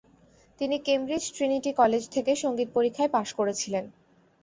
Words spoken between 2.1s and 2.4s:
থেকে